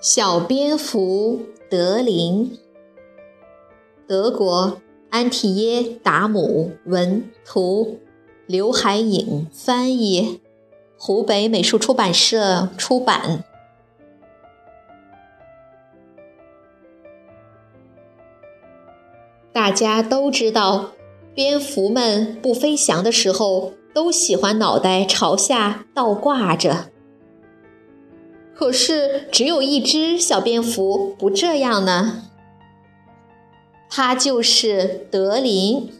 [0.00, 2.58] 小蝙蝠德林，
[4.06, 8.00] 德国安提耶达姆文图，
[8.46, 10.42] 刘海颖翻译，
[10.98, 13.44] 湖北美术出版社出版。
[19.52, 20.92] 大家都知道，
[21.34, 26.90] 蝙蝠们不飞翔的时候，都喜欢脑袋朝下倒挂着。
[28.54, 32.22] 可是，只有一只小蝙蝠不这样呢。
[33.90, 35.92] 它就是德林。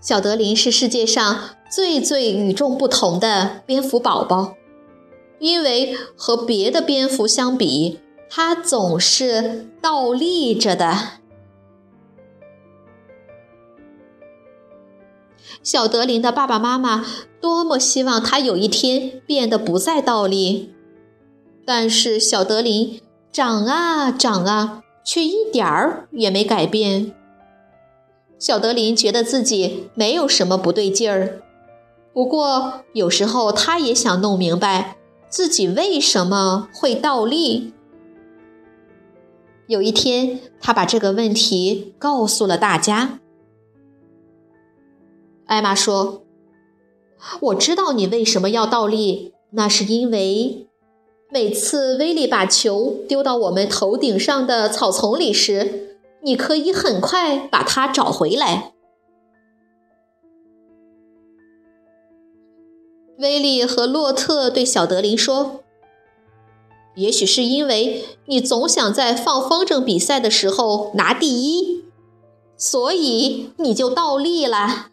[0.00, 4.54] 小德林是世界上最最与众不同的蝙蝠宝宝，
[5.38, 11.23] 因为和别的蝙蝠相比，它总是倒立着的。
[15.64, 17.04] 小德林的爸爸妈妈
[17.40, 20.74] 多么希望他有一天变得不再倒立，
[21.64, 23.00] 但是小德林
[23.32, 27.14] 长啊长啊，却一点儿也没改变。
[28.38, 31.40] 小德林觉得自己没有什么不对劲儿，
[32.12, 34.98] 不过有时候他也想弄明白
[35.30, 37.72] 自己为什么会倒立。
[39.66, 43.20] 有一天，他把这个问题告诉了大家。
[45.46, 46.24] 艾玛说
[47.40, 50.68] ：“我知道你为什么要倒立，那是因为
[51.30, 58.72] 每次威利把球丢到我们头顶上的草丛里时，你可以很快把它找回来。”
[63.18, 65.60] 威利和洛特对小德林说
[66.96, 71.84] ：“也许是因为你总想在放风筝比赛的时候拿第一，
[72.56, 74.88] 所以你就倒立了。”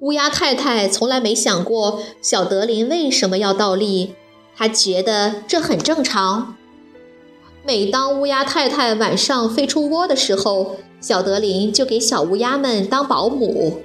[0.00, 4.14] 乌鸦太太从来没想过小德林为什么要倒立，
[4.56, 6.56] 她觉得这很正常。
[7.64, 13.82] 每当乌鸦太太晚上飞出窝的时候，小德林就给小乌鸦们当保姆。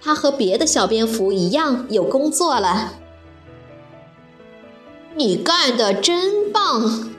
[0.00, 2.94] 他和别的小蝙蝠一样有工作了。
[5.14, 7.10] 你干得真棒！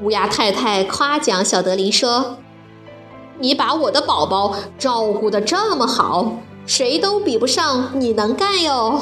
[0.00, 2.38] 乌鸦太太夸奖小德林说
[3.38, 9.00] ：“你把我的宝宝照顾得这么好。”谁都比不上你能干哟！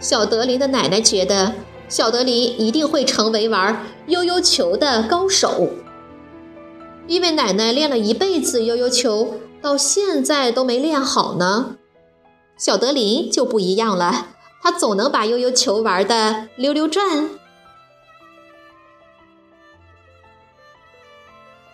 [0.00, 1.54] 小德林的奶奶觉得
[1.88, 5.70] 小德林一定会成为玩悠悠球的高手，
[7.06, 11.76] 因为奶奶练了一辈子悠悠球，到现在都没练好呢。
[12.58, 14.28] 小德林就不一样了，
[14.62, 17.30] 他总能把悠悠球玩的溜溜转。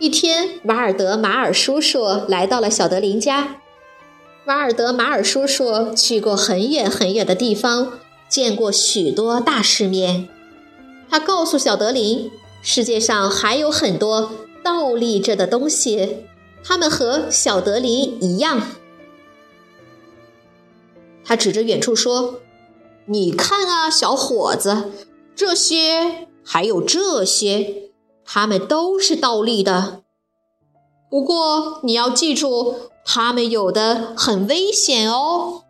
[0.00, 3.56] 一天，瓦尔德马尔叔叔来到了小德林家。
[4.46, 10.26] 瓦尔德马尔叔叔去过很远很远的地方，见过许多大世面。
[11.10, 12.30] 他告诉小德林，
[12.62, 14.32] 世界上还有很多
[14.64, 16.24] 倒立着的东西，
[16.64, 18.68] 它们和小德林一样。
[21.22, 22.40] 他指着远处说
[23.04, 24.92] ：“你看啊，小伙子，
[25.36, 27.89] 这些还有这些。”
[28.32, 30.04] 它们都是倒立的，
[31.10, 35.64] 不过你要记住，它们有的很危险哦。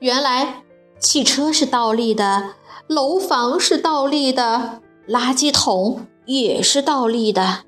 [0.00, 0.64] 原来，
[0.98, 2.54] 汽车是倒立的，
[2.88, 7.60] 楼房是倒立的，垃圾桶也是倒立的。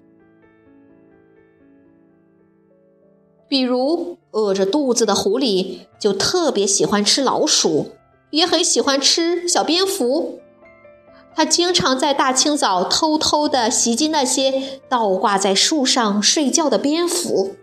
[3.47, 7.93] 比如，饿着肚子的狐狸就特别喜欢吃老鼠，
[8.31, 10.41] 也很喜欢吃小蝙蝠。
[11.35, 17.55] 他经常在大清早偷偷地袭击那些倒挂在树上睡觉的蝙蝠。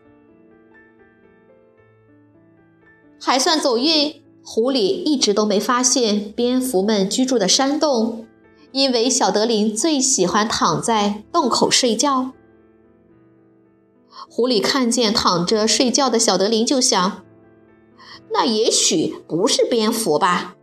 [3.20, 8.28] 还算走运，狐狸一直都没发现蝙蝠们居住的山洞，
[8.72, 12.32] 因为小德林最喜欢躺在洞口睡觉。
[14.30, 17.24] 狐狸看见躺着睡觉的小德林，就想：
[18.32, 20.56] 那也许不是蝙蝠吧？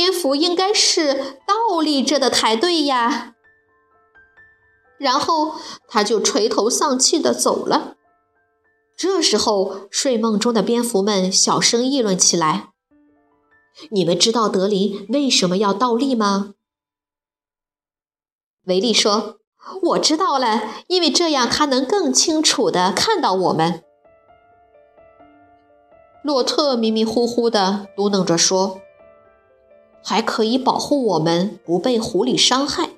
[0.00, 3.34] 蝙蝠应该是倒立着的才对呀。
[4.96, 5.56] 然后
[5.86, 7.96] 他就垂头丧气地走了。
[8.96, 12.70] 这时候，睡梦中的蝙蝠们小声议论起来
[13.92, 16.54] ：“你们知道德林为什么要倒立吗？”
[18.64, 19.36] 维利说
[19.92, 23.84] ：“我知道了，因为这样他能更清楚地看到我们。”
[26.24, 28.80] 洛特迷迷糊糊地嘟囔着说
[30.02, 32.90] ：“还可以保护我们不被狐狸伤害。”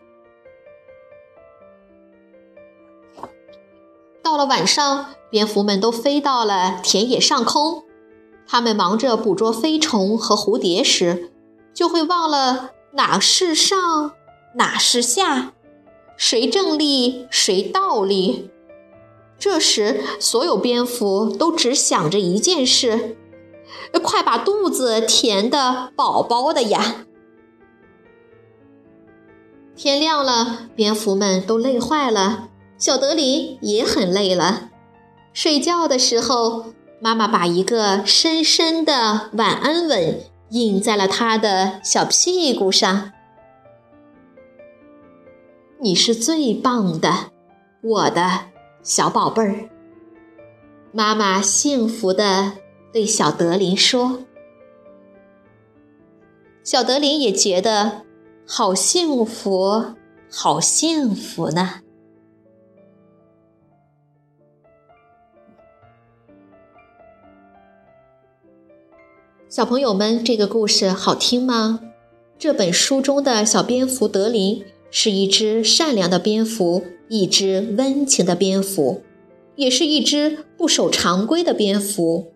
[4.22, 7.84] 到了晚上，蝙蝠们都飞到了田野上空。
[8.46, 11.30] 它们忙着捕捉飞虫和蝴蝶时，
[11.72, 14.12] 就会忘了哪是上，
[14.56, 15.54] 哪是下，
[16.16, 18.50] 谁正立，谁倒立。
[19.38, 23.16] 这时，所有蝙蝠都只想着一件事：
[24.00, 27.06] 快把肚子填得饱饱的呀！
[29.74, 32.48] 天亮了，蝙蝠们都累坏了。
[32.78, 34.70] 小德林也很累了，
[35.32, 43.12] 睡觉的时候，妈妈把一个深深的晚安吻印在了他的小屁股上。
[45.80, 47.30] 你是最棒的，
[47.82, 48.40] 我的
[48.82, 49.68] 小宝贝儿。
[50.92, 52.52] 妈妈幸福的
[52.92, 54.24] 对小德林说
[56.62, 58.02] ：“小德林也觉得
[58.46, 59.94] 好幸福，
[60.30, 61.80] 好幸福呢。”
[69.48, 71.80] 小朋友们，这个故事好听吗？
[72.38, 79.02] 这本书中的小蝙蝠德林是一只善良的蝙蝠，一只温情的蝙蝠，
[79.56, 82.31] 也是一只不守常规的蝙蝠。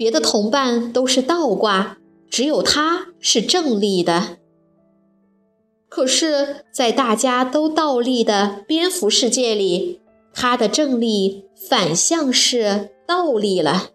[0.00, 1.98] 别的同伴都是倒挂，
[2.30, 4.38] 只有它是正立的。
[5.90, 10.00] 可是，在大家都倒立的蝙蝠世界里，
[10.32, 13.90] 它的正立反向是倒立了。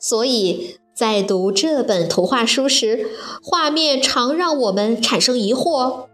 [0.00, 3.10] 所以在读这本图画书时，
[3.42, 6.06] 画面常让我们产生疑惑：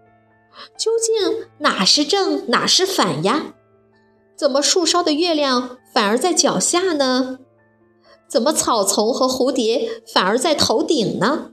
[0.77, 3.55] 究竟哪是正，哪是反呀？
[4.35, 7.39] 怎么树梢的月亮反而在脚下呢？
[8.31, 11.51] 怎么草丛和蝴蝶反而在头顶呢？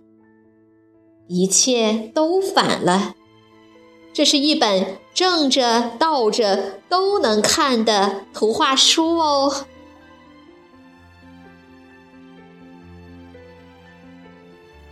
[1.27, 3.15] 一切都反了。
[4.13, 9.65] 这是一本正着、倒着都能看的图画书哦。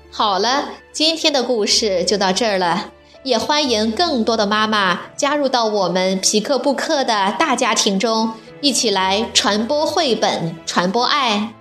[0.09, 2.93] 好了，今天的故事就到这儿了。
[3.23, 11.53] 也欢迎更多的妈妈加入到我们皮克布克的大家庭中，一起来传播绘本，传播爱。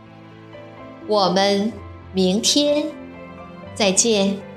[1.06, 1.73] 我们
[2.12, 2.87] 明天
[3.75, 4.54] 再见。